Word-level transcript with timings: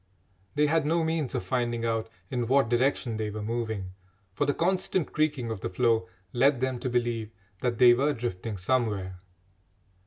They 0.55 0.65
had 0.65 0.83
no 0.83 1.03
means 1.03 1.35
of 1.35 1.43
finding 1.43 1.85
out 1.85 2.09
in 2.31 2.47
what 2.47 2.69
direction 2.69 3.17
they 3.17 3.29
were 3.29 3.43
moving, 3.43 3.91
for 4.33 4.47
the 4.47 4.53
constant 4.55 5.13
creaking 5.13 5.51
of 5.51 5.61
the 5.61 5.69
floe 5.69 6.07
led 6.33 6.59
them 6.59 6.79
to 6.79 6.89
believe 6.89 7.29
that 7.59 7.77
they 7.77 7.93
were 7.93 8.13
drifting 8.13 8.57
somewhere. 8.57 9.17